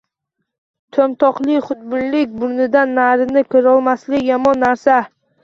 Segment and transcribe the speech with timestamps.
[0.95, 4.99] To‘mtoqlik, xudbinlik, burnidan narini ko‘rolmaslik yomon narsa.